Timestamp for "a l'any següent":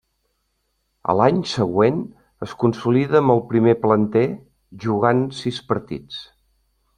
1.11-1.99